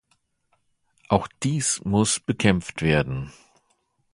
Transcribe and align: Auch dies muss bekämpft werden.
Auch 1.09 1.27
dies 1.43 1.79
muss 1.85 2.19
bekämpft 2.19 2.81
werden. 2.81 3.31